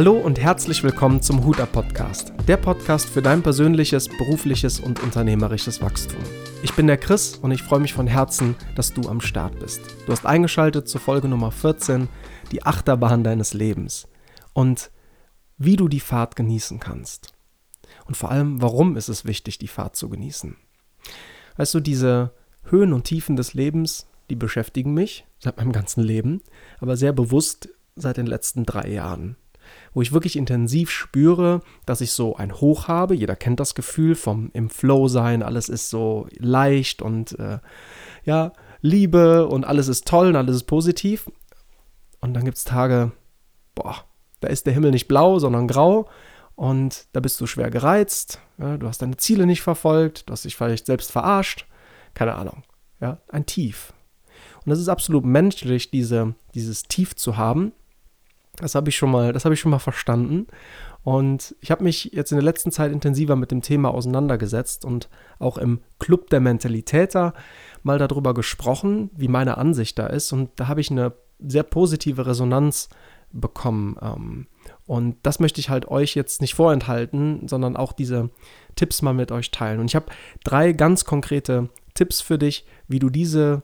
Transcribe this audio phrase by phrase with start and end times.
[0.00, 5.82] Hallo und herzlich willkommen zum Huda Podcast, der Podcast für dein persönliches, berufliches und unternehmerisches
[5.82, 6.22] Wachstum.
[6.62, 9.82] Ich bin der Chris und ich freue mich von Herzen, dass du am Start bist.
[10.06, 12.08] Du hast eingeschaltet zur Folge Nummer 14,
[12.50, 14.08] die Achterbahn deines Lebens
[14.54, 14.90] und
[15.58, 17.34] wie du die Fahrt genießen kannst.
[18.06, 20.56] Und vor allem, warum ist es wichtig, die Fahrt zu genießen?
[21.58, 22.32] Weißt du, diese
[22.64, 26.40] Höhen und Tiefen des Lebens, die beschäftigen mich seit meinem ganzen Leben,
[26.78, 29.36] aber sehr bewusst seit den letzten drei Jahren
[29.92, 33.14] wo ich wirklich intensiv spüre, dass ich so ein Hoch habe.
[33.14, 37.58] Jeder kennt das Gefühl vom im Flow sein, alles ist so leicht und äh,
[38.24, 41.30] ja, Liebe und alles ist toll und alles ist positiv.
[42.20, 43.12] Und dann gibt es Tage,
[43.74, 43.96] boah,
[44.40, 46.08] da ist der Himmel nicht blau, sondern grau
[46.54, 50.44] und da bist du schwer gereizt, ja, du hast deine Ziele nicht verfolgt, du hast
[50.44, 51.66] dich vielleicht selbst verarscht,
[52.12, 52.64] keine Ahnung,
[53.00, 53.94] ja, ein Tief.
[54.64, 57.72] Und das ist absolut menschlich, diese, dieses Tief zu haben.
[58.60, 60.46] Das habe ich schon mal, das habe ich schon mal verstanden.
[61.02, 65.08] Und ich habe mich jetzt in der letzten Zeit intensiver mit dem Thema auseinandergesetzt und
[65.38, 67.32] auch im Club der Mentalitäter
[67.82, 70.32] mal darüber gesprochen, wie meine Ansicht da ist.
[70.32, 72.90] Und da habe ich eine sehr positive Resonanz
[73.32, 73.96] bekommen.
[74.02, 74.46] Ähm,
[74.86, 78.30] und das möchte ich halt euch jetzt nicht vorenthalten, sondern auch diese
[78.76, 79.80] Tipps mal mit euch teilen.
[79.80, 80.06] Und ich habe
[80.44, 83.62] drei ganz konkrete Tipps für dich, wie du diese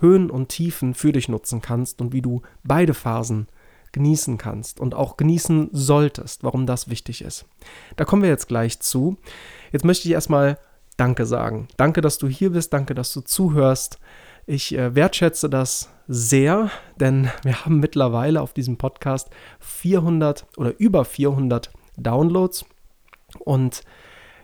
[0.00, 3.48] Höhen und Tiefen für dich nutzen kannst und wie du beide Phasen
[3.92, 7.46] genießen kannst und auch genießen solltest, warum das wichtig ist.
[7.96, 9.16] Da kommen wir jetzt gleich zu.
[9.72, 10.58] Jetzt möchte ich erstmal
[10.96, 11.68] Danke sagen.
[11.76, 13.98] Danke, dass du hier bist, danke, dass du zuhörst.
[14.46, 19.28] Ich äh, wertschätze das sehr, denn wir haben mittlerweile auf diesem Podcast
[19.60, 22.64] 400 oder über 400 Downloads
[23.40, 23.82] und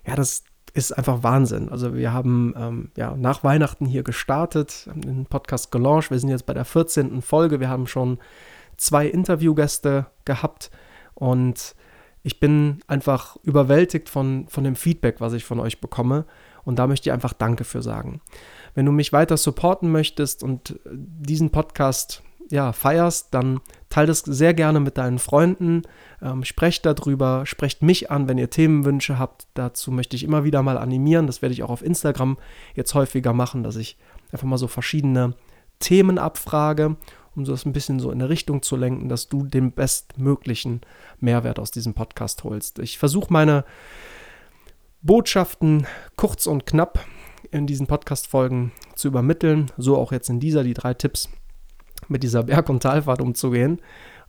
[0.06, 1.68] ja, das ist einfach Wahnsinn.
[1.68, 6.10] Also wir haben ähm, ja nach Weihnachten hier gestartet, haben den Podcast gelauncht.
[6.10, 7.22] Wir sind jetzt bei der 14.
[7.22, 7.60] Folge.
[7.60, 8.18] Wir haben schon
[8.82, 10.70] zwei Interviewgäste gehabt
[11.14, 11.74] und
[12.24, 16.24] ich bin einfach überwältigt von, von dem Feedback, was ich von euch bekomme.
[16.64, 18.20] Und da möchte ich einfach Danke für sagen.
[18.74, 24.54] Wenn du mich weiter supporten möchtest und diesen Podcast ja, feierst, dann teile das sehr
[24.54, 25.82] gerne mit deinen Freunden,
[26.20, 29.48] ähm, sprecht darüber, sprecht mich an, wenn ihr Themenwünsche habt.
[29.54, 31.26] Dazu möchte ich immer wieder mal animieren.
[31.26, 32.36] Das werde ich auch auf Instagram
[32.74, 33.96] jetzt häufiger machen, dass ich
[34.30, 35.34] einfach mal so verschiedene
[35.80, 36.96] Themen abfrage
[37.34, 40.82] um das ein bisschen so in eine Richtung zu lenken, dass du den bestmöglichen
[41.20, 42.78] Mehrwert aus diesem Podcast holst.
[42.78, 43.64] Ich versuche meine
[45.02, 47.04] Botschaften kurz und knapp
[47.50, 49.70] in diesen Podcast-Folgen zu übermitteln.
[49.76, 51.28] So auch jetzt in dieser, die drei Tipps
[52.08, 53.80] mit dieser Berg- und Talfahrt umzugehen.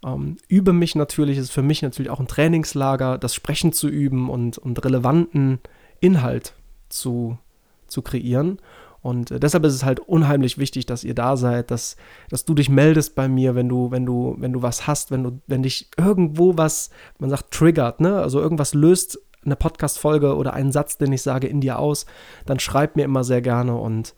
[0.05, 4.29] Ähm, übe mich natürlich, ist für mich natürlich auch ein Trainingslager, das Sprechen zu üben
[4.29, 5.59] und, und relevanten
[5.99, 6.53] Inhalt
[6.89, 7.37] zu,
[7.87, 8.59] zu kreieren.
[9.03, 11.97] Und äh, deshalb ist es halt unheimlich wichtig, dass ihr da seid, dass,
[12.29, 15.23] dass du dich meldest bei mir, wenn du, wenn du, wenn du was hast, wenn
[15.23, 18.21] du, wenn dich irgendwo was, man sagt, triggert, ne?
[18.21, 22.05] Also irgendwas löst eine Podcast-Folge oder einen Satz, den ich sage, in dir aus,
[22.45, 24.15] dann schreib mir immer sehr gerne und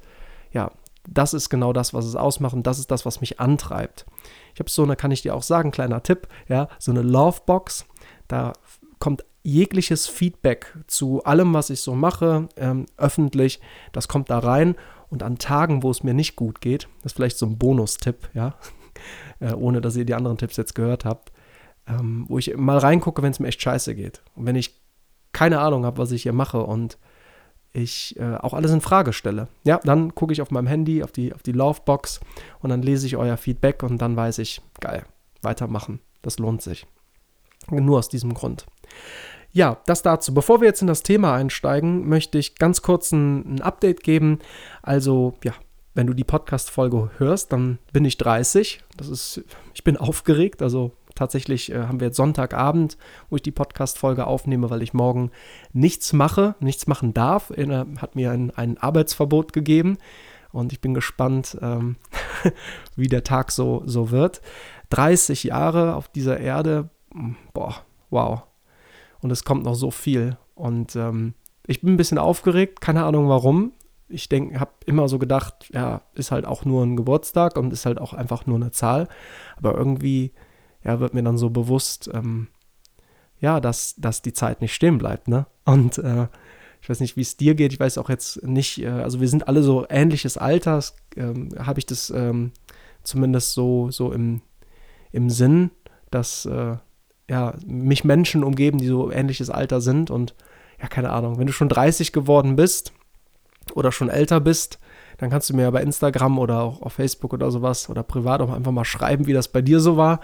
[0.51, 0.71] ja,
[1.07, 4.05] das ist genau das, was es ausmacht und das ist das, was mich antreibt.
[4.53, 7.85] Ich habe so eine, kann ich dir auch sagen, kleiner Tipp, ja, so eine Lovebox,
[8.27, 8.53] da
[8.99, 13.61] kommt jegliches Feedback zu allem, was ich so mache, ähm, öffentlich,
[13.91, 14.75] das kommt da rein.
[15.09, 18.29] Und an Tagen, wo es mir nicht gut geht, das ist vielleicht so ein Bonustipp,
[18.33, 18.55] ja,
[19.39, 21.31] äh, ohne dass ihr die anderen Tipps jetzt gehört habt,
[21.87, 24.23] ähm, wo ich mal reingucke, wenn es mir echt scheiße geht.
[24.35, 24.81] Und wenn ich
[25.31, 26.97] keine Ahnung habe, was ich hier mache und
[27.71, 29.47] ich äh, auch alles in Frage stelle.
[29.63, 32.19] Ja, dann gucke ich auf meinem Handy, auf die, auf die Lovebox
[32.61, 35.05] und dann lese ich euer Feedback und dann weiß ich, geil,
[35.41, 35.99] weitermachen.
[36.21, 36.87] Das lohnt sich.
[37.69, 38.65] Nur aus diesem Grund.
[39.55, 40.33] Ja, das dazu.
[40.33, 44.39] Bevor wir jetzt in das Thema einsteigen, möchte ich ganz kurz ein, ein Update geben.
[44.81, 45.53] Also, ja,
[45.93, 48.83] wenn du die Podcast-Folge hörst, dann bin ich 30.
[48.97, 50.61] Das ist, ich bin aufgeregt.
[50.61, 52.97] Also tatsächlich äh, haben wir jetzt Sonntagabend,
[53.29, 55.31] wo ich die Podcast-Folge aufnehme, weil ich morgen
[55.71, 57.49] nichts mache, nichts machen darf.
[57.55, 59.97] Er hat mir ein, ein Arbeitsverbot gegeben
[60.51, 61.95] und ich bin gespannt, ähm,
[62.97, 64.41] wie der Tag so, so wird.
[64.89, 66.89] 30 Jahre auf dieser Erde,
[67.53, 68.43] boah, wow
[69.25, 70.37] und es kommt noch so viel.
[70.53, 71.33] Und ähm,
[71.65, 73.71] ich bin ein bisschen aufgeregt, keine Ahnung warum.
[74.07, 77.87] Ich denke, habe immer so gedacht, ja, ist halt auch nur ein Geburtstag und ist
[77.87, 79.07] halt auch einfach nur eine Zahl.
[79.57, 80.31] Aber irgendwie,
[80.83, 82.49] ja, wird mir dann so bewusst, ähm,
[83.39, 85.47] ja, dass, dass die Zeit nicht stehen bleibt, ne?
[85.65, 86.27] Und äh,
[86.83, 87.73] ich weiß nicht, wie es dir geht.
[87.73, 91.79] Ich weiß auch jetzt nicht, äh, also wir sind alle so ähnliches Alters, ähm, habe
[91.79, 92.51] ich das ähm,
[93.01, 94.43] zumindest so, so im,
[95.11, 95.71] im Sinn,
[96.11, 96.77] dass, äh,
[97.29, 100.35] ja, mich Menschen umgeben, die so ähnliches Alter sind und
[100.81, 102.93] ja, keine Ahnung, wenn du schon 30 geworden bist
[103.73, 104.79] oder schon älter bist,
[105.17, 108.41] dann kannst du mir ja bei Instagram oder auch auf Facebook oder sowas oder privat
[108.41, 110.19] auch einfach mal schreiben, wie das bei dir so war,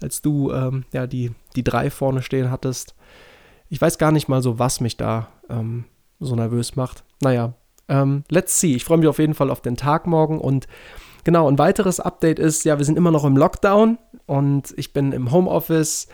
[0.00, 2.94] als du ähm, ja die die 3 vorne stehen hattest.
[3.68, 5.84] Ich weiß gar nicht mal so, was mich da ähm,
[6.20, 7.04] so nervös macht.
[7.20, 7.54] Naja,
[7.88, 8.74] ähm, let's see.
[8.74, 10.68] Ich freue mich auf jeden Fall auf den Tag morgen und
[11.24, 15.12] genau, ein weiteres Update ist, ja, wir sind immer noch im Lockdown und ich bin
[15.12, 16.08] im Homeoffice.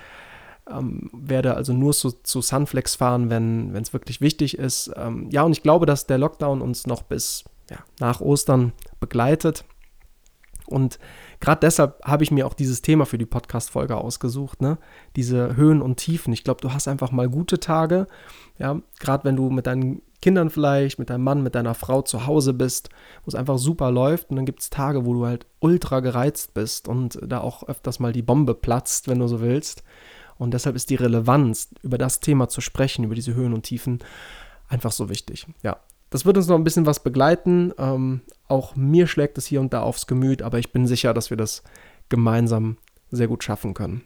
[0.69, 4.91] Ähm, werde also nur so, zu Sunflex fahren, wenn es wirklich wichtig ist.
[4.97, 9.65] Ähm, ja, und ich glaube, dass der Lockdown uns noch bis ja, nach Ostern begleitet.
[10.67, 10.99] Und
[11.41, 14.79] gerade deshalb habe ich mir auch dieses Thema für die Podcast-Folge ausgesucht, ne?
[15.15, 16.33] Diese Höhen und Tiefen.
[16.33, 18.09] Ich glaube, du hast einfach mal gute Tage,
[18.59, 22.27] ja, gerade wenn du mit deinen Kindern vielleicht, mit deinem Mann, mit deiner Frau zu
[22.27, 22.89] Hause bist,
[23.25, 24.31] wo es einfach super läuft.
[24.31, 28.01] Und dann gibt es Tage, wo du halt ultra gereizt bist und da auch öfters
[28.01, 29.85] mal die Bombe platzt, wenn du so willst.
[30.39, 34.01] Und deshalb ist die Relevanz, über das Thema zu sprechen, über diese Höhen und Tiefen,
[34.69, 35.47] einfach so wichtig.
[35.63, 35.79] Ja,
[36.11, 37.73] das wird uns noch ein bisschen was begleiten.
[37.79, 41.31] Ähm, auch mir schlägt es hier und da aufs Gemüt, aber ich bin sicher, dass
[41.31, 41.63] wir das
[42.09, 42.77] gemeinsam
[43.11, 44.03] sehr gut schaffen können.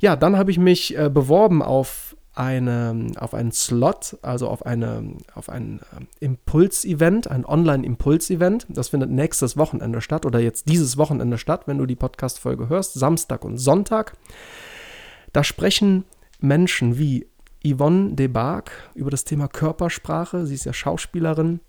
[0.00, 5.16] Ja, dann habe ich mich äh, beworben auf eine, auf einen Slot, also auf, eine,
[5.34, 8.66] auf ein äh, Impuls-Event, ein Online-Impuls-Event.
[8.68, 12.94] Das findet nächstes Wochenende statt oder jetzt dieses Wochenende statt, wenn du die Podcast-Folge hörst,
[12.94, 14.12] Samstag und Sonntag.
[15.36, 16.06] Da sprechen
[16.40, 17.26] Menschen wie
[17.62, 20.46] Yvonne Debarg über das Thema Körpersprache.
[20.46, 21.60] Sie ist ja Schauspielerin,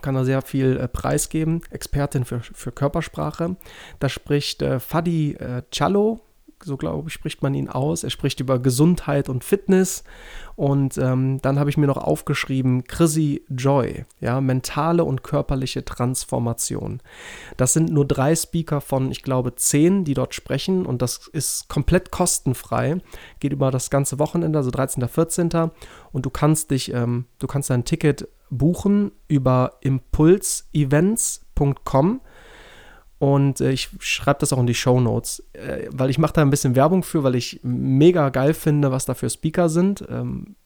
[0.00, 3.54] kann da sehr viel äh, preisgeben, Expertin für, für Körpersprache.
[4.00, 6.25] Da spricht äh, Fadi äh, Cialo,
[6.62, 8.04] so glaube ich, spricht man ihn aus.
[8.04, 10.02] Er spricht über Gesundheit und Fitness.
[10.54, 17.02] Und ähm, dann habe ich mir noch aufgeschrieben, Chrissy Joy, ja, mentale und körperliche Transformation.
[17.56, 20.86] Das sind nur drei Speaker von, ich glaube, zehn, die dort sprechen.
[20.86, 22.96] Und das ist komplett kostenfrei.
[23.40, 25.06] Geht über das ganze Wochenende, also 13.
[25.06, 25.50] 14.
[26.12, 32.20] Und du kannst dich, ähm, du kannst dein Ticket buchen über impulsevents.com
[33.18, 36.42] und äh, ich schreibe das auch in die Show Notes, äh, weil ich mache da
[36.42, 40.04] ein bisschen Werbung für, weil ich mega geil finde, was da für Speaker sind.
[40.10, 40.56] Ähm,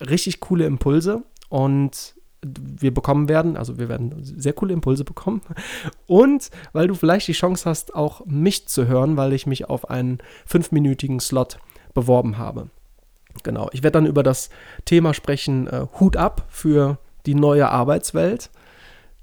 [0.00, 2.14] richtig coole Impulse und
[2.46, 5.40] wir bekommen werden, also wir werden sehr coole Impulse bekommen.
[6.06, 9.88] Und weil du vielleicht die Chance hast, auch mich zu hören, weil ich mich auf
[9.88, 11.58] einen fünfminütigen Slot
[11.94, 12.68] beworben habe.
[13.42, 14.50] Genau, ich werde dann über das
[14.84, 18.50] Thema sprechen, äh, Hut ab für die neue Arbeitswelt.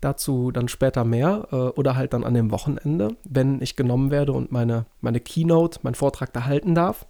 [0.01, 4.33] Dazu dann später mehr äh, oder halt dann an dem Wochenende, wenn ich genommen werde
[4.33, 7.06] und meine, meine Keynote, meinen Vortrag da halten darf.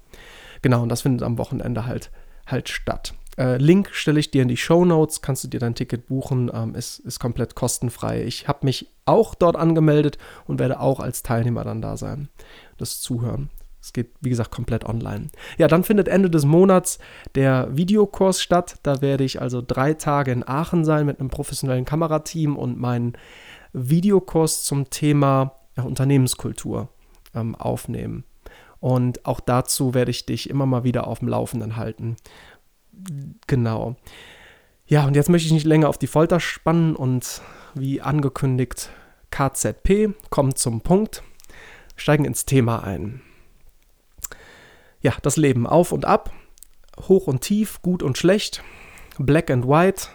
[0.61, 2.11] Genau, und das findet am Wochenende halt,
[2.45, 3.13] halt statt.
[3.37, 6.51] Äh, Link stelle ich dir in die Show Notes, kannst du dir dein Ticket buchen,
[6.53, 8.23] ähm, ist, ist komplett kostenfrei.
[8.23, 12.27] Ich habe mich auch dort angemeldet und werde auch als Teilnehmer dann da sein,
[12.77, 13.49] das zuhören.
[13.81, 15.27] Es geht, wie gesagt, komplett online.
[15.57, 16.99] Ja, dann findet Ende des Monats
[17.33, 18.75] der Videokurs statt.
[18.83, 23.13] Da werde ich also drei Tage in Aachen sein mit einem professionellen Kamerateam und meinen
[23.73, 26.89] Videokurs zum Thema ja, Unternehmenskultur
[27.33, 28.23] ähm, aufnehmen.
[28.79, 32.17] Und auch dazu werde ich dich immer mal wieder auf dem Laufenden halten.
[33.47, 33.95] Genau.
[34.85, 37.41] Ja, und jetzt möchte ich nicht länger auf die Folter spannen und
[37.73, 38.89] wie angekündigt,
[39.31, 41.23] KZP kommt zum Punkt,
[41.95, 43.21] steigen ins Thema ein
[45.01, 46.31] ja, das Leben auf und ab,
[47.07, 48.63] hoch und tief, gut und schlecht,
[49.17, 50.07] black and white,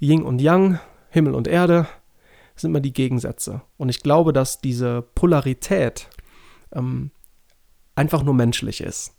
[0.00, 0.78] Yin und Yang,
[1.10, 1.86] Himmel und Erde,
[2.56, 3.62] sind immer die Gegensätze.
[3.76, 6.08] Und ich glaube, dass diese Polarität
[6.72, 7.10] ähm,
[7.94, 9.14] einfach nur menschlich ist.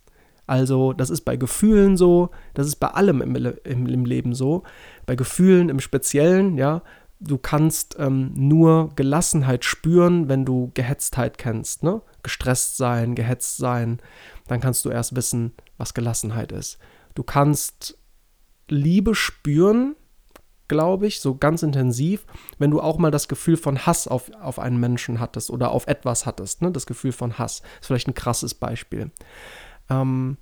[0.47, 4.63] Also das ist bei Gefühlen so, das ist bei allem im, im, im Leben so.
[5.05, 6.81] Bei Gefühlen im Speziellen, ja,
[7.21, 12.01] du kannst ähm, nur Gelassenheit spüren, wenn du Gehetztheit kennst, ne?
[12.23, 13.99] Gestresst sein, gehetzt sein,
[14.47, 16.77] dann kannst du erst wissen, was Gelassenheit ist.
[17.15, 17.97] Du kannst
[18.67, 19.95] Liebe spüren,
[20.67, 22.25] glaube ich, so ganz intensiv,
[22.57, 25.87] wenn du auch mal das Gefühl von Hass auf, auf einen Menschen hattest oder auf
[25.87, 26.61] etwas hattest.
[26.61, 26.71] Ne?
[26.71, 29.11] Das Gefühl von Hass ist vielleicht ein krasses Beispiel.
[29.89, 30.37] Ähm,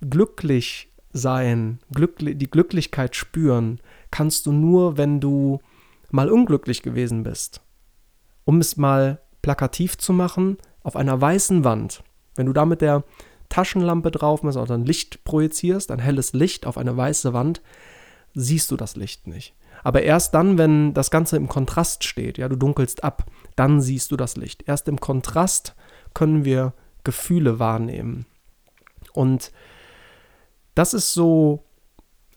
[0.00, 5.60] glücklich sein, glückli die Glücklichkeit spüren, kannst du nur, wenn du
[6.10, 7.60] mal unglücklich gewesen bist.
[8.44, 12.02] Um es mal plakativ zu machen, auf einer weißen Wand,
[12.34, 13.04] wenn du da mit der
[13.48, 17.62] Taschenlampe drauf machst oder ein Licht projizierst, ein helles Licht auf eine weiße Wand,
[18.34, 19.54] siehst du das Licht nicht.
[19.82, 24.10] Aber erst dann, wenn das Ganze im Kontrast steht, ja, du dunkelst ab, dann siehst
[24.10, 24.64] du das Licht.
[24.66, 25.74] Erst im Kontrast
[26.14, 26.74] können wir
[27.04, 28.26] Gefühle wahrnehmen.
[29.12, 29.52] Und
[30.74, 31.64] das ist so,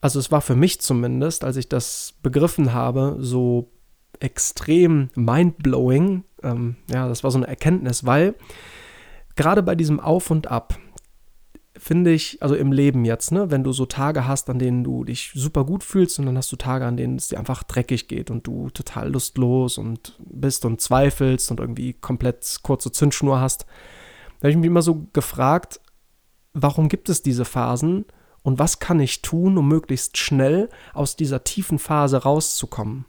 [0.02, 3.72] also es war für mich zumindest, als ich das begriffen habe, so
[4.20, 6.24] extrem mindblowing.
[6.44, 8.36] Ähm, ja, das war so eine Erkenntnis, weil
[9.36, 10.78] gerade bei diesem Auf und Ab,
[11.78, 15.04] finde ich, also im Leben jetzt, ne, wenn du so Tage hast, an denen du
[15.04, 18.08] dich super gut fühlst und dann hast du Tage, an denen es dir einfach dreckig
[18.08, 23.66] geht und du total lustlos und bist und zweifelst und irgendwie komplett kurze Zündschnur hast,
[24.40, 25.80] da habe ich mich immer so gefragt,
[26.54, 28.06] warum gibt es diese Phasen
[28.44, 33.06] und was kann ich tun, um möglichst schnell aus dieser tiefen Phase rauszukommen.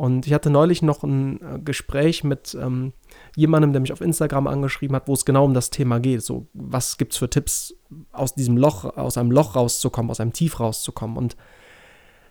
[0.00, 2.94] Und ich hatte neulich noch ein äh, Gespräch mit ähm,
[3.36, 6.22] jemandem, der mich auf Instagram angeschrieben hat, wo es genau um das Thema geht.
[6.22, 7.74] So, was gibt es für Tipps,
[8.10, 11.18] aus diesem Loch, aus einem Loch rauszukommen, aus einem Tief rauszukommen?
[11.18, 11.36] Und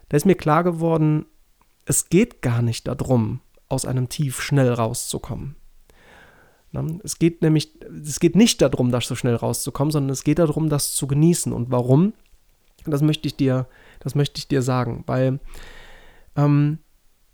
[0.09, 1.27] da ist mir klar geworden,
[1.85, 5.55] es geht gar nicht darum, aus einem Tief schnell rauszukommen.
[7.03, 7.71] Es geht nämlich,
[8.05, 11.51] es geht nicht darum, das so schnell rauszukommen, sondern es geht darum, das zu genießen.
[11.51, 12.13] Und warum?
[12.85, 13.67] Das möchte ich dir,
[13.99, 15.39] das möchte ich dir sagen, weil
[16.35, 16.79] ähm,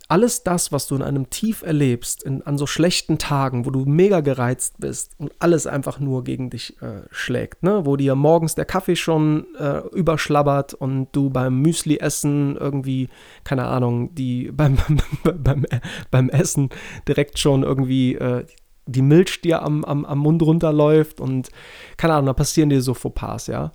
[0.08, 3.86] alles das, was du in einem Tief erlebst, in, an so schlechten Tagen, wo du
[3.86, 7.86] mega gereizt bist und alles einfach nur gegen dich äh, schlägt, ne?
[7.86, 13.10] wo dir morgens der Kaffee schon äh, überschlabbert und du beim Müsli-Essen irgendwie,
[13.44, 14.77] keine Ahnung, die beim,
[15.24, 15.65] beim,
[16.12, 16.70] beim Essen
[17.08, 18.46] direkt schon irgendwie äh,
[18.86, 21.50] die Milch dir am, am, am Mund runterläuft und
[21.98, 23.72] keine Ahnung, da passieren dir so Fauxpas, ja.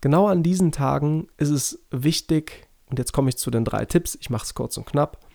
[0.00, 4.16] Genau an diesen Tagen ist es wichtig, und jetzt komme ich zu den drei Tipps,
[4.20, 5.26] ich mache es kurz und knapp,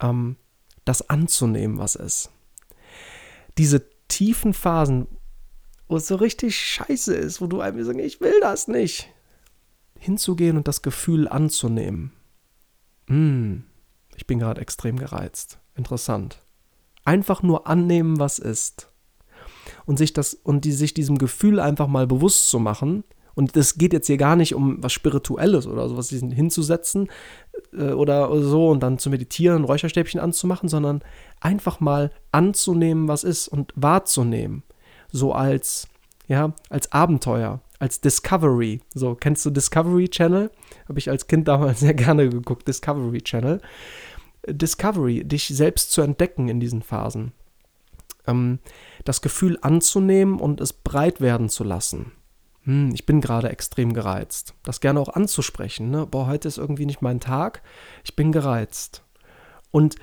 [0.00, 0.36] ähm,
[0.84, 2.30] das anzunehmen, was ist.
[3.58, 5.08] Diese tiefen Phasen,
[5.88, 9.08] wo es so richtig scheiße ist, wo du einfach sagst, ich will das nicht,
[9.98, 12.12] hinzugehen und das Gefühl anzunehmen.
[13.08, 13.64] Hm,
[14.16, 15.58] ich bin gerade extrem gereizt.
[15.74, 16.40] Interessant.
[17.04, 18.90] Einfach nur annehmen, was ist.
[19.86, 23.04] Und sich das und die, sich diesem Gefühl einfach mal bewusst zu machen,
[23.38, 27.08] und es geht jetzt hier gar nicht um was Spirituelles oder sowas hinzusetzen
[27.72, 31.02] äh, oder, so und dann zu meditieren, Räucherstäbchen anzumachen, sondern
[31.38, 34.64] einfach mal anzunehmen, was ist und wahrzunehmen.
[35.12, 35.86] So als,
[36.26, 38.80] ja, als Abenteuer, als Discovery.
[38.92, 40.50] So, kennst du Discovery Channel?
[40.88, 43.60] Habe ich als Kind damals sehr gerne geguckt, Discovery Channel.
[44.54, 47.32] Discovery, dich selbst zu entdecken in diesen Phasen.
[48.26, 48.58] Ähm,
[49.04, 52.12] das Gefühl anzunehmen und es breit werden zu lassen
[52.68, 54.52] hm, ich bin gerade extrem gereizt.
[54.62, 55.90] Das gerne auch anzusprechen.
[55.90, 56.04] Ne?
[56.04, 57.62] Boah, heute ist irgendwie nicht mein Tag,
[58.04, 59.04] ich bin gereizt.
[59.70, 59.96] Und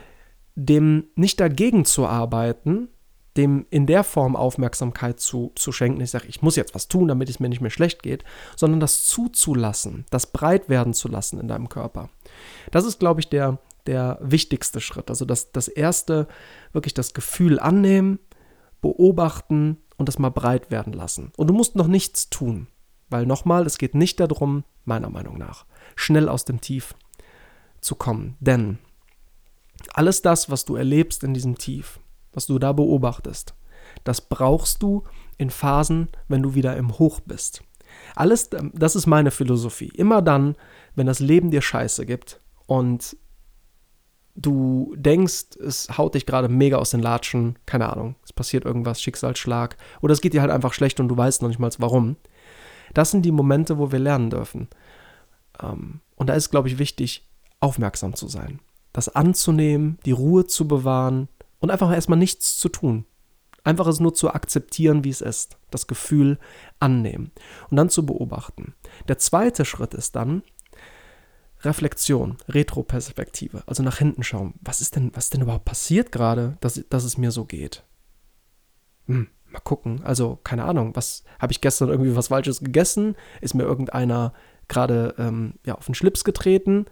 [0.56, 2.90] dem nicht dagegen zu arbeiten,
[3.38, 6.02] dem in der Form Aufmerksamkeit zu, zu schenken.
[6.02, 8.24] Ich sage, ich muss jetzt was tun, damit es mir nicht mehr schlecht geht,
[8.56, 12.10] sondern das zuzulassen, das breit werden zu lassen in deinem Körper.
[12.72, 15.10] Das ist, glaube ich, der, der wichtigste Schritt.
[15.10, 16.28] Also das, das erste,
[16.74, 18.20] wirklich das Gefühl annehmen,
[18.82, 21.32] beobachten, und das mal breit werden lassen.
[21.38, 22.68] Und du musst noch nichts tun,
[23.10, 25.66] weil nochmal, es geht nicht darum, meiner Meinung nach,
[25.96, 26.96] schnell aus dem Tief
[27.82, 28.36] zu kommen.
[28.40, 28.78] Denn
[29.94, 32.00] alles das, was du erlebst in diesem Tief,
[32.34, 33.56] was du da beobachtest,
[34.04, 35.04] das brauchst du
[35.38, 37.62] in Phasen, wenn du wieder im Hoch bist.
[38.16, 39.92] Alles, das ist meine Philosophie.
[39.96, 40.56] Immer dann,
[40.96, 43.16] wenn das Leben dir Scheiße gibt und
[44.36, 49.02] du denkst, es haut dich gerade mega aus den Latschen, keine Ahnung, es passiert irgendwas,
[49.02, 52.18] Schicksalsschlag, oder es geht dir halt einfach schlecht und du weißt noch nicht mal warum.
[52.94, 54.68] Das sind die Momente, wo wir lernen dürfen.
[55.62, 57.28] Ähm, und da ist, glaube ich, wichtig,
[57.60, 58.60] aufmerksam zu sein.
[58.94, 61.28] Das anzunehmen, die Ruhe zu bewahren
[61.60, 63.06] und einfach erstmal nichts zu tun.
[63.64, 65.58] Einfach es nur zu akzeptieren, wie es ist.
[65.72, 66.38] Das Gefühl
[66.80, 67.32] annehmen
[67.70, 68.76] und dann zu beobachten.
[69.08, 70.44] Der zweite Schritt ist dann,
[71.66, 74.54] Reflexion, Retroperspektive, also nach hinten schauen.
[74.62, 77.84] Was ist denn, was ist denn überhaupt passiert gerade, dass, dass es mir so geht?
[79.08, 80.02] Hm, mal gucken.
[80.04, 83.16] Also, keine Ahnung, was habe ich gestern irgendwie was Falsches gegessen?
[83.42, 84.34] Ist mir irgendeiner
[84.68, 86.86] gerade ähm, ja, auf den Schlips getreten?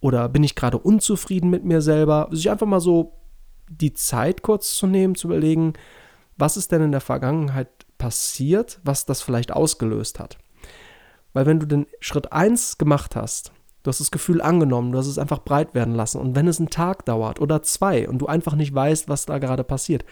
[0.00, 2.28] Oder bin ich gerade unzufrieden mit mir selber?
[2.30, 3.14] Sich einfach mal so
[3.68, 5.74] die Zeit kurz zu nehmen, zu überlegen,
[6.36, 7.68] was ist denn in der Vergangenheit
[7.98, 10.38] passiert, was das vielleicht ausgelöst hat.
[11.32, 15.06] Weil wenn du den Schritt 1 gemacht hast, Du hast das Gefühl angenommen, du hast
[15.06, 16.20] es einfach breit werden lassen.
[16.20, 19.38] Und wenn es einen Tag dauert oder zwei und du einfach nicht weißt, was da
[19.38, 20.04] gerade passiert,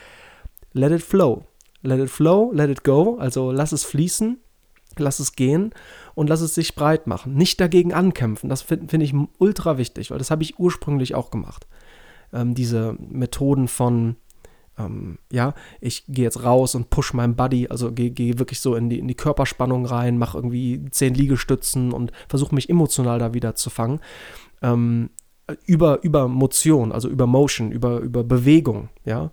[0.73, 1.45] let it flow.
[1.83, 3.17] Let it flow, let it go.
[3.19, 4.39] Also lass es fließen,
[4.99, 5.73] lass es gehen
[6.15, 7.35] und lass es sich breit machen.
[7.35, 8.49] Nicht dagegen ankämpfen.
[8.49, 11.67] Das finde find ich ultra wichtig, weil das habe ich ursprünglich auch gemacht.
[12.33, 14.17] Ähm, diese Methoden von
[14.79, 18.75] ähm, ja, ich gehe jetzt raus und push meinen Buddy, also gehe geh wirklich so
[18.75, 23.35] in die, in die Körperspannung rein, mache irgendwie zehn Liegestützen und versuche mich emotional da
[23.35, 24.01] wieder zu fangen.
[24.63, 25.11] Ähm,
[25.65, 29.31] über, über Motion, also über Motion, über, über Bewegung, ja,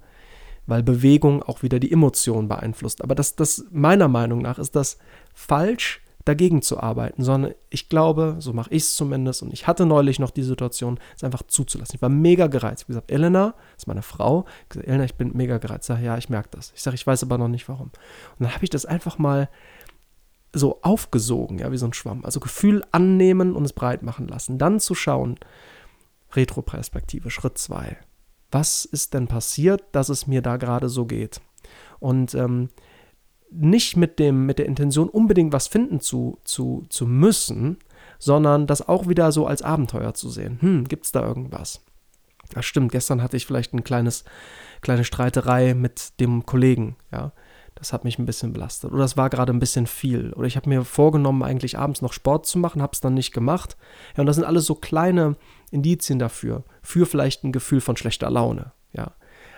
[0.67, 3.03] weil Bewegung auch wieder die Emotion beeinflusst.
[3.03, 4.97] Aber das, das meiner Meinung nach ist das
[5.33, 9.85] falsch, dagegen zu arbeiten, sondern ich glaube, so mache ich es zumindest, und ich hatte
[9.85, 11.95] neulich noch die Situation, es einfach zuzulassen.
[11.95, 12.83] Ich war mega gereizt.
[12.83, 15.83] Ich gesagt, Elena, das ist meine Frau, ich gesagt, Elena, ich bin mega gereizt.
[15.83, 16.71] Ich sage, ja, ich merke das.
[16.75, 17.87] Ich sage, ich weiß aber noch nicht warum.
[17.87, 19.49] Und dann habe ich das einfach mal
[20.53, 22.23] so aufgesogen, ja, wie so ein Schwamm.
[22.23, 24.57] Also Gefühl annehmen und es breit machen lassen.
[24.57, 25.37] Dann zu schauen,
[26.33, 27.97] Retroperspektive, Schritt 2.
[28.51, 31.41] Was ist denn passiert, dass es mir da gerade so geht?
[31.99, 32.69] Und ähm,
[33.55, 37.77] nicht mit, dem, mit der Intention, unbedingt was finden zu, zu, zu müssen,
[38.19, 40.57] sondern das auch wieder so als Abenteuer zu sehen.
[40.61, 41.83] Hm, gibt es da irgendwas?
[42.53, 44.23] Das stimmt, gestern hatte ich vielleicht ein kleines,
[44.81, 47.31] kleine Streiterei mit dem Kollegen, ja.
[47.75, 48.91] Das hat mich ein bisschen belastet.
[48.93, 50.31] Oder es war gerade ein bisschen viel.
[50.33, 53.33] Oder ich habe mir vorgenommen, eigentlich abends noch Sport zu machen, habe es dann nicht
[53.33, 53.77] gemacht.
[54.15, 55.35] Ja, und das sind alles so kleine
[55.71, 58.73] Indizien dafür, für vielleicht ein Gefühl von schlechter Laune.
[58.93, 59.13] Ja,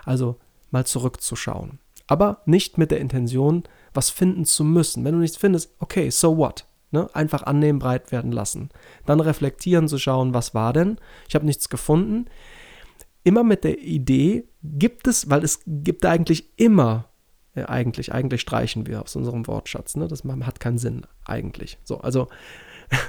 [0.06, 0.40] also
[0.72, 1.80] mal zurückzuschauen.
[2.08, 3.64] Aber nicht mit der Intention,
[3.96, 5.04] was finden zu müssen.
[5.04, 6.66] Wenn du nichts findest, okay, so what?
[6.92, 7.10] Ne?
[7.14, 8.70] Einfach annehmen, breit werden lassen.
[9.06, 10.98] Dann reflektieren, zu schauen, was war denn?
[11.28, 12.25] Ich habe nichts gefunden.
[13.24, 17.10] Immer mit der Idee, gibt es, weil es gibt eigentlich immer,
[17.56, 20.08] ja, eigentlich, eigentlich streichen wir aus unserem Wortschatz, ne?
[20.08, 21.80] das hat keinen Sinn eigentlich.
[21.84, 22.28] So, also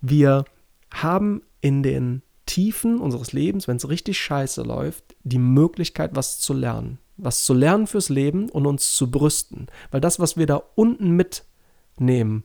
[0.00, 0.44] wir
[0.92, 6.54] haben in den Tiefen unseres Lebens, wenn es richtig scheiße läuft, die Möglichkeit, was zu
[6.54, 6.98] lernen.
[7.18, 9.66] Was zu lernen fürs Leben und uns zu brüsten.
[9.90, 12.44] Weil das, was wir da unten mitnehmen,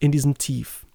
[0.00, 0.86] in diesem Tief,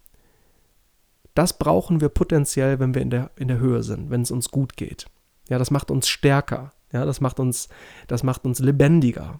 [1.34, 4.50] das brauchen wir potenziell, wenn wir in der, in der Höhe sind, wenn es uns
[4.50, 5.08] gut geht.
[5.50, 6.74] Ja, das macht uns stärker.
[6.92, 7.70] Ja, das macht uns,
[8.08, 9.40] das macht uns lebendiger.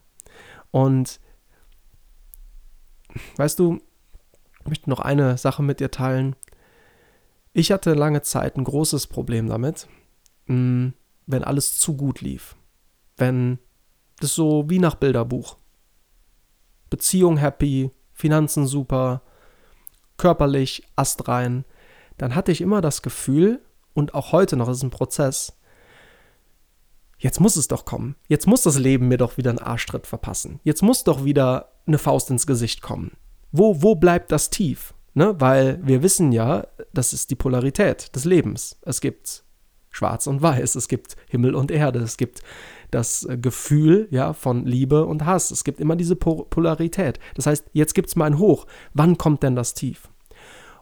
[0.72, 1.20] Und
[3.36, 3.80] weißt du,
[4.62, 6.36] ich möchte noch eine Sache mit dir teilen.
[7.54, 9.88] Ich hatte lange Zeit ein großes Problem damit,
[10.48, 10.90] mm,
[11.28, 12.56] wenn alles zu gut lief.
[13.18, 13.60] Wenn
[14.24, 15.58] das so wie nach Bilderbuch.
[16.90, 19.22] Beziehung happy, Finanzen super,
[20.18, 21.66] körperlich astrein.
[22.18, 23.62] Dann hatte ich immer das Gefühl,
[23.94, 25.58] und auch heute noch ist es ein Prozess,
[27.18, 28.16] jetzt muss es doch kommen.
[28.28, 30.60] Jetzt muss das Leben mir doch wieder einen Arschtritt verpassen.
[30.64, 33.18] Jetzt muss doch wieder eine Faust ins Gesicht kommen.
[33.52, 34.94] Wo, wo bleibt das Tief?
[35.14, 35.40] Ne?
[35.40, 38.78] Weil wir wissen ja, das ist die Polarität des Lebens.
[38.82, 39.44] Es gibt
[39.94, 42.42] Schwarz und Weiß, es gibt Himmel und Erde, es gibt
[42.92, 45.52] das äh, Gefühl ja, von Liebe und Hass.
[45.52, 47.20] Es gibt immer diese Polarität.
[47.36, 48.66] Das heißt, jetzt gibt es mal ein Hoch.
[48.94, 50.10] Wann kommt denn das Tief?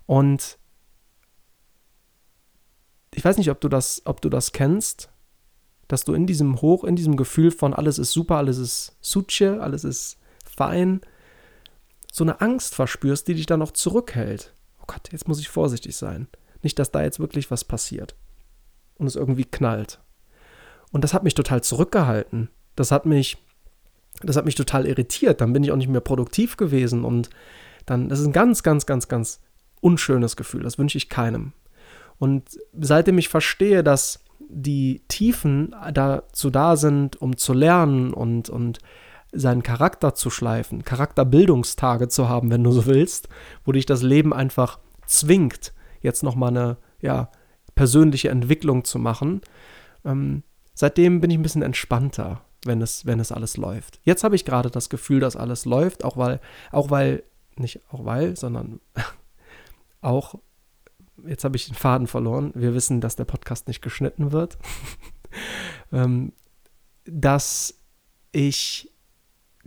[0.06, 0.58] Und
[3.14, 5.10] ich weiß nicht, ob du das, ob du das kennst,
[5.88, 9.62] dass du in diesem Hoch, in diesem Gefühl von alles ist super, alles ist suche,
[9.62, 11.02] alles ist fein,
[12.12, 14.54] so eine Angst verspürst, die dich dann noch zurückhält.
[14.82, 16.28] Oh Gott, jetzt muss ich vorsichtig sein.
[16.62, 18.16] Nicht, dass da jetzt wirklich was passiert
[19.02, 20.00] und es irgendwie knallt.
[20.92, 22.50] Und das hat mich total zurückgehalten.
[22.76, 23.38] Das hat mich,
[24.22, 25.42] das hat mich total irritiert.
[25.42, 27.30] Dann bin ich auch nicht mehr produktiv gewesen und
[27.86, 29.42] dann, das ist ein ganz, ganz, ganz, ganz
[29.82, 30.62] unschönes Gefühl.
[30.62, 31.54] Das wünsche ich keinem.
[32.20, 38.80] Und seitdem ich verstehe, dass die Tiefen dazu da sind, um zu lernen und, und
[39.32, 43.30] seinen Charakter zu schleifen, Charakterbildungstage zu haben, wenn du so willst,
[43.66, 47.30] wo dich das Leben einfach zwingt, jetzt nochmal eine ja,
[47.76, 49.42] persönliche Entwicklung zu machen.
[50.06, 54.00] Ähm, seitdem bin ich ein bisschen entspannter, wenn es, wenn es alles läuft.
[54.04, 56.40] Jetzt habe ich gerade das Gefühl, dass alles läuft, auch weil,
[56.72, 57.24] auch weil,
[57.56, 58.80] nicht auch weil, sondern
[60.02, 60.36] auch,
[61.26, 62.52] jetzt habe ich den Faden verloren.
[62.56, 64.58] Wir wissen, dass der Podcast nicht geschnitten wird.
[65.92, 66.34] ähm,
[67.06, 67.80] dass
[68.32, 68.92] ich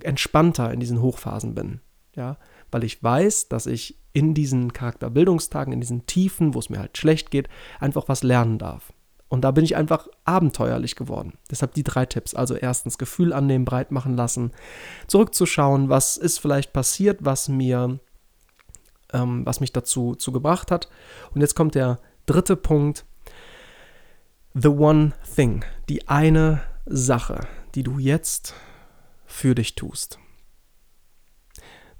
[0.02, 1.80] entspannter in diesen Hochphasen bin.
[2.16, 2.38] Ja,
[2.70, 6.96] weil ich weiß, dass ich in diesen Charakterbildungstagen, in diesen Tiefen, wo es mir halt
[6.96, 7.48] schlecht geht,
[7.80, 8.94] einfach was lernen darf.
[9.28, 11.34] Und da bin ich einfach abenteuerlich geworden.
[11.50, 12.34] Deshalb die drei Tipps.
[12.34, 14.52] Also erstens Gefühl annehmen, breit machen lassen,
[15.08, 17.98] zurückzuschauen, was ist vielleicht passiert, was mir,
[19.12, 20.88] ähm, was mich dazu zu gebracht hat.
[21.34, 23.04] Und jetzt kommt der dritte Punkt.
[24.54, 27.40] The one thing, die eine Sache,
[27.74, 28.54] die du jetzt
[29.26, 30.20] für dich tust.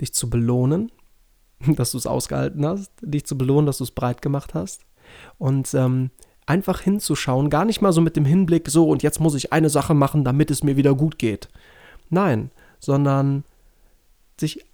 [0.01, 0.93] Dich zu belohnen,
[1.77, 4.85] dass du es ausgehalten hast, dich zu belohnen, dass du es breit gemacht hast
[5.39, 6.11] und ähm,
[6.47, 9.71] einfach hinzuschauen, gar nicht mal so mit dem Hinblick, so und jetzt muss ich eine
[9.71, 11.49] Sache machen, damit es mir wieder gut geht.
[12.11, 12.51] Nein,
[12.81, 13.45] sondern
[14.39, 14.65] sich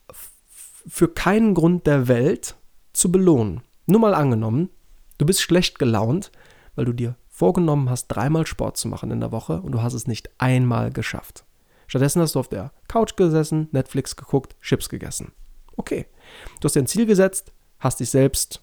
[0.87, 2.57] für keinen Grund der Welt
[2.93, 3.61] zu belohnen.
[3.87, 4.71] Nur mal angenommen,
[5.19, 6.33] du bist schlecht gelaunt,
[6.75, 9.95] weil du dir vorgenommen hast, dreimal Sport zu machen in der Woche und du hast
[9.95, 11.45] es nicht einmal geschafft.
[11.87, 15.33] Stattdessen hast du auf der Couch gesessen, Netflix geguckt, Chips gegessen.
[15.77, 16.07] Okay.
[16.61, 18.63] Du hast dir ein Ziel gesetzt, hast dich selbst,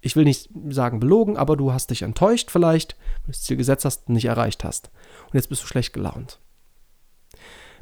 [0.00, 3.56] ich will nicht sagen belogen, aber du hast dich enttäuscht vielleicht, weil du das Ziel
[3.56, 4.90] gesetzt hast und nicht erreicht hast.
[5.26, 6.40] Und jetzt bist du schlecht gelaunt.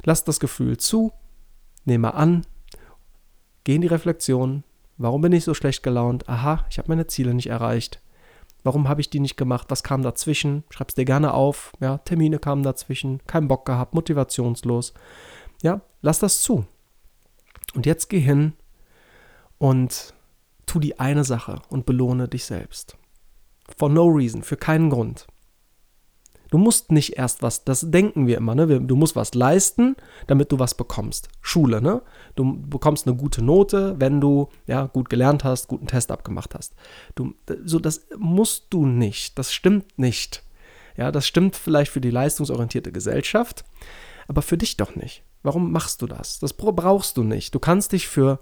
[0.03, 1.11] Lass das Gefühl zu,
[1.83, 2.45] nehme an,
[3.63, 4.63] geh in die Reflexion.
[4.97, 6.29] Warum bin ich so schlecht gelaunt?
[6.29, 8.01] Aha, ich habe meine Ziele nicht erreicht.
[8.63, 9.67] Warum habe ich die nicht gemacht?
[9.69, 10.63] Was kam dazwischen?
[10.69, 11.73] Schreib's dir gerne auf.
[11.81, 14.93] Ja, Termine kamen dazwischen, kein Bock gehabt, motivationslos.
[15.61, 16.65] Ja, lass das zu.
[17.75, 18.53] Und jetzt geh hin
[19.63, 20.13] und
[20.65, 22.97] tu die eine Sache und belohne dich selbst.
[23.77, 25.25] For no reason, für keinen Grund.
[26.51, 28.81] Du musst nicht erst was, das denken wir immer, ne?
[28.81, 29.95] Du musst was leisten,
[30.27, 31.29] damit du was bekommst.
[31.39, 32.01] Schule, ne?
[32.35, 36.75] Du bekommst eine gute Note, wenn du ja gut gelernt hast, guten Test abgemacht hast.
[37.15, 39.39] Du, so das musst du nicht.
[39.39, 40.43] Das stimmt nicht.
[40.97, 43.63] Ja, das stimmt vielleicht für die leistungsorientierte Gesellschaft,
[44.27, 45.23] aber für dich doch nicht.
[45.41, 46.39] Warum machst du das?
[46.39, 47.55] Das brauchst du nicht.
[47.55, 48.41] Du kannst dich für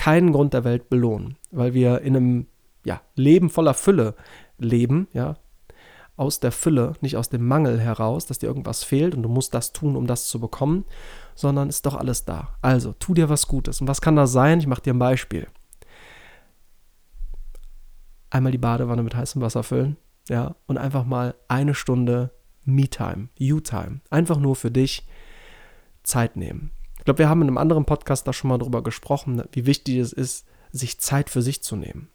[0.00, 2.46] keinen Grund der Welt belohnen, weil wir in einem
[2.84, 4.14] ja, Leben voller Fülle
[4.56, 5.36] leben, ja,
[6.16, 9.52] aus der Fülle, nicht aus dem Mangel heraus, dass dir irgendwas fehlt und du musst
[9.52, 10.86] das tun, um das zu bekommen,
[11.34, 12.56] sondern ist doch alles da.
[12.62, 13.82] Also, tu dir was Gutes.
[13.82, 14.58] Und was kann das sein?
[14.60, 15.48] Ich mache dir ein Beispiel.
[18.30, 19.98] Einmal die Badewanne mit heißem Wasser füllen,
[20.30, 22.30] ja, und einfach mal eine Stunde
[22.64, 25.06] Me-Time, You-Time, einfach nur für dich
[26.04, 26.70] Zeit nehmen.
[27.00, 29.96] Ich glaube, wir haben in einem anderen Podcast da schon mal drüber gesprochen, wie wichtig
[29.96, 32.08] es ist, sich Zeit für sich zu nehmen.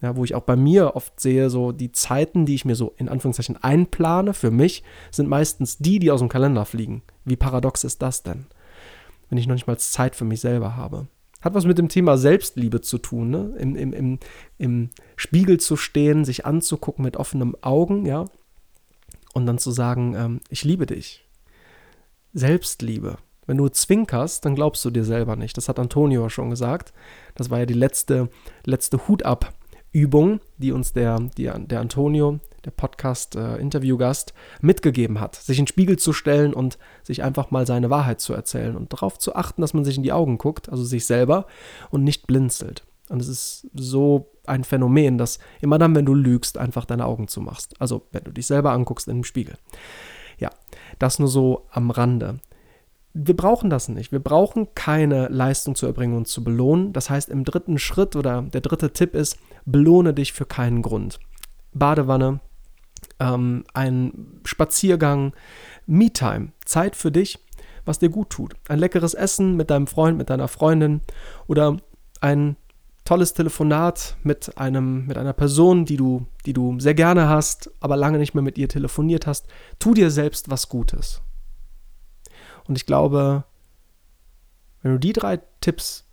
[0.00, 2.94] Ja, wo ich auch bei mir oft sehe, so die Zeiten, die ich mir so
[2.96, 7.02] in Anführungszeichen einplane für mich, sind meistens die, die aus dem Kalender fliegen.
[7.26, 8.46] Wie paradox ist das denn?
[9.28, 11.08] Wenn ich noch nicht mal Zeit für mich selber habe.
[11.42, 13.54] Hat was mit dem Thema Selbstliebe zu tun, ne?
[13.58, 14.18] Im, im, im,
[14.56, 18.24] im Spiegel zu stehen, sich anzugucken mit offenen Augen, ja.
[19.34, 21.28] Und dann zu sagen, ähm, ich liebe dich.
[22.32, 23.18] Selbstliebe.
[23.48, 25.56] Wenn du zwinkerst, dann glaubst du dir selber nicht.
[25.56, 26.92] Das hat Antonio schon gesagt.
[27.34, 28.28] Das war ja die letzte,
[28.64, 35.36] letzte Hut-Ab-Übung, die uns der, die, der Antonio, der Podcast-Interviewgast, äh, mitgegeben hat.
[35.36, 38.92] Sich in den Spiegel zu stellen und sich einfach mal seine Wahrheit zu erzählen und
[38.92, 41.46] darauf zu achten, dass man sich in die Augen guckt, also sich selber,
[41.88, 42.84] und nicht blinzelt.
[43.08, 47.28] Und es ist so ein Phänomen, dass immer dann, wenn du lügst, einfach deine Augen
[47.28, 47.80] zumachst.
[47.80, 49.54] Also wenn du dich selber anguckst in dem Spiegel.
[50.36, 50.50] Ja,
[50.98, 52.40] das nur so am Rande
[53.14, 54.12] wir brauchen das nicht.
[54.12, 56.92] Wir brauchen keine Leistung zu erbringen und zu belohnen.
[56.92, 61.18] Das heißt, im dritten Schritt oder der dritte Tipp ist, belohne dich für keinen Grund.
[61.72, 62.40] Badewanne,
[63.18, 65.32] ähm, ein Spaziergang,
[65.86, 67.38] Me-Time, Zeit für dich,
[67.84, 68.54] was dir gut tut.
[68.68, 71.00] Ein leckeres Essen mit deinem Freund, mit deiner Freundin
[71.46, 71.78] oder
[72.20, 72.56] ein
[73.04, 77.96] tolles Telefonat mit einem mit einer Person, die du die du sehr gerne hast, aber
[77.96, 79.46] lange nicht mehr mit ihr telefoniert hast.
[79.78, 81.22] Tu dir selbst was Gutes.
[82.68, 83.44] Und ich glaube,
[84.82, 86.04] wenn du die drei Tipps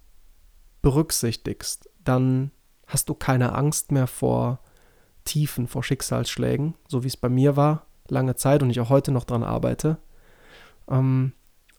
[0.81, 2.51] berücksichtigst, dann
[2.87, 4.59] hast du keine Angst mehr vor
[5.25, 9.11] Tiefen, vor Schicksalsschlägen, so wie es bei mir war, lange Zeit und ich auch heute
[9.11, 9.97] noch dran arbeite.
[10.89, 11.33] Ähm,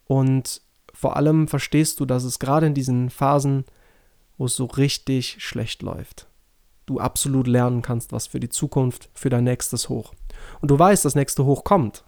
[0.05, 0.61] und
[0.93, 3.65] vor allem verstehst du, dass es gerade in diesen Phasen,
[4.37, 6.27] wo es so richtig schlecht läuft,
[6.85, 10.13] du absolut lernen kannst, was für die Zukunft, für dein nächstes Hoch.
[10.61, 12.03] Und du weißt, das nächste Hoch kommt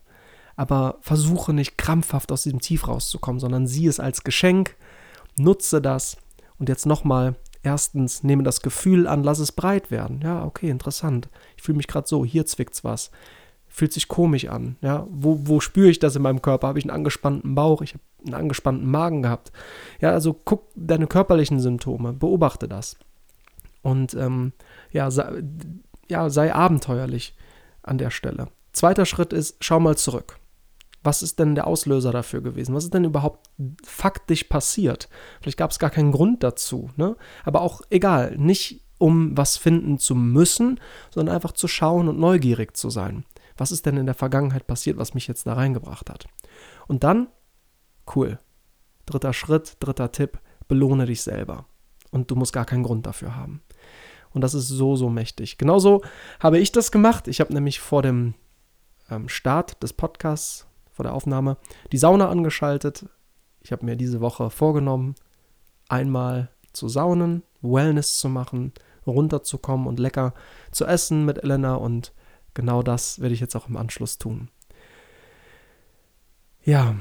[0.60, 4.76] aber versuche nicht krampfhaft aus diesem Tief rauszukommen, sondern sieh es als Geschenk,
[5.38, 6.17] nutze das
[6.58, 10.19] und jetzt nochmal, erstens, nehme das Gefühl an, lass es breit werden.
[10.22, 11.30] Ja, okay, interessant.
[11.56, 13.10] Ich fühle mich gerade so, hier zwickt's was.
[13.69, 14.76] Fühlt sich komisch an.
[14.82, 16.67] Ja, wo, wo spüre ich das in meinem Körper?
[16.67, 17.82] Habe ich einen angespannten Bauch?
[17.82, 19.54] Ich habe einen angespannten Magen gehabt.
[20.02, 22.98] Ja, also guck deine körperlichen Symptome, beobachte das.
[23.82, 24.52] Und ähm,
[24.91, 25.41] ja, sei,
[26.10, 27.34] ja, sei abenteuerlich
[27.82, 28.50] an der Stelle.
[28.74, 30.38] Zweiter Schritt ist, schau mal zurück.
[31.04, 32.76] Was ist denn der Auslöser dafür gewesen?
[32.76, 33.50] Was ist denn überhaupt
[33.84, 35.10] faktisch passiert?
[35.42, 37.16] Vielleicht gab es gar keinen Grund dazu, ne?
[37.46, 42.76] Aber auch egal, nicht um was finden zu müssen, sondern einfach zu schauen und neugierig
[42.76, 43.26] zu sein.
[43.58, 46.28] Was ist denn in der Vergangenheit passiert, was mich jetzt da reingebracht hat?
[46.88, 47.28] Und dann,
[48.16, 48.40] cool.
[49.06, 51.66] Dritter Schritt, dritter Tipp, belohne dich selber.
[52.12, 53.62] Und du musst gar keinen Grund dafür haben.
[54.32, 55.58] Und das ist so, so mächtig.
[55.58, 56.02] Genauso
[56.40, 57.28] habe ich das gemacht.
[57.28, 58.36] Ich habe nämlich vor dem
[59.10, 60.68] ähm, Start des Podcasts
[61.00, 61.56] vor der Aufnahme
[61.94, 63.06] die Sauna angeschaltet.
[63.62, 65.16] Ich habe mir diese Woche vorgenommen,
[65.88, 68.74] einmal zu saunen, Wellness zu machen,
[69.08, 70.34] runterzukommen und lecker
[70.74, 72.12] zu essen mit Elena und
[72.54, 74.50] genau das werde ich jetzt auch im Anschluss tun.
[76.66, 76.98] Ja,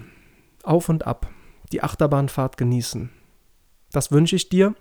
[0.63, 1.29] auf und ab,
[1.73, 3.11] die Achterbahnfahrt genießen.
[3.91, 4.77] Das wünsche ich dir,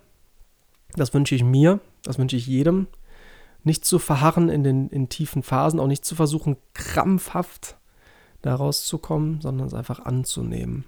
[0.94, 2.86] das wünsche ich mir, das wünsche ich jedem.
[3.64, 7.77] Nicht zu verharren in den in tiefen Phasen, auch nicht zu versuchen, krampfhaft
[8.48, 10.86] da rauszukommen, sondern es einfach anzunehmen.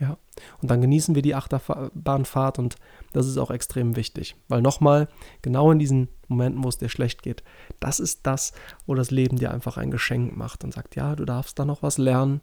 [0.00, 0.16] Ja,
[0.62, 2.76] und dann genießen wir die Achterbahnfahrt und
[3.12, 5.08] das ist auch extrem wichtig, weil nochmal,
[5.42, 7.42] genau in diesen Momenten, wo es dir schlecht geht,
[7.80, 8.52] das ist das,
[8.86, 11.82] wo das Leben dir einfach ein Geschenk macht und sagt, ja, du darfst da noch
[11.82, 12.42] was lernen,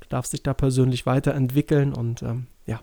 [0.00, 2.80] du darfst dich da persönlich weiterentwickeln und ähm, ja.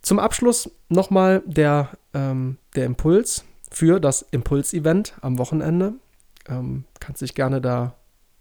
[0.00, 5.94] Zum Abschluss nochmal der, ähm, der Impuls für das Impuls-Event am Wochenende.
[6.48, 7.94] Ähm, kannst dich gerne da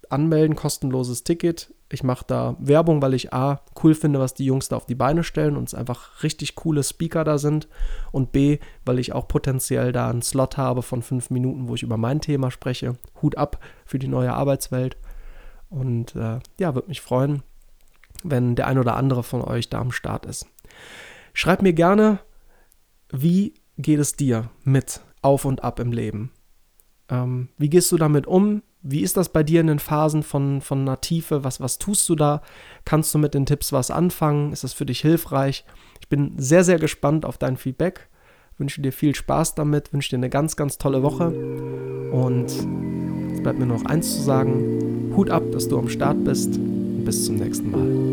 [0.09, 1.73] anmelden, kostenloses Ticket.
[1.91, 4.95] Ich mache da Werbung, weil ich A, cool finde, was die Jungs da auf die
[4.95, 7.67] Beine stellen und es einfach richtig coole Speaker da sind.
[8.11, 11.83] Und B, weil ich auch potenziell da einen Slot habe von fünf Minuten, wo ich
[11.83, 12.97] über mein Thema spreche.
[13.21, 14.97] Hut ab für die neue Arbeitswelt.
[15.69, 17.43] Und äh, ja, würde mich freuen,
[18.23, 20.47] wenn der ein oder andere von euch da am Start ist.
[21.33, 22.19] Schreib mir gerne,
[23.11, 26.31] wie geht es dir mit auf und ab im Leben?
[27.09, 28.61] Ähm, wie gehst du damit um?
[28.81, 31.43] Wie ist das bei dir in den Phasen von, von einer Tiefe?
[31.43, 32.41] Was, was tust du da?
[32.85, 34.53] Kannst du mit den Tipps was anfangen?
[34.53, 35.65] Ist das für dich hilfreich?
[35.99, 38.07] Ich bin sehr, sehr gespannt auf dein Feedback.
[38.57, 41.29] Wünsche dir viel Spaß damit, wünsche dir eine ganz, ganz tolle Woche.
[42.11, 45.13] Und es bleibt mir noch eins zu sagen.
[45.15, 46.57] Hut ab, dass du am Start bist.
[47.03, 48.09] Bis zum nächsten Mal.